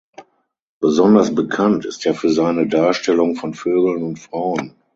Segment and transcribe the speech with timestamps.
[0.81, 4.73] Besonders bekannt ist er für seine Darstellung von Vögeln und Frauen.